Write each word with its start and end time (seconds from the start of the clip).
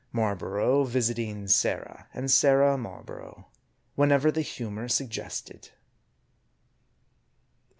Marl 0.11 0.33
borough 0.35 0.83
visiting 0.83 1.47
Sarah; 1.47 2.07
and 2.11 2.31
Sarah, 2.31 2.75
Marlborough, 2.75 3.45
whenever 3.93 4.31
the 4.31 4.41
humor 4.41 4.87
suggested. 4.87 5.69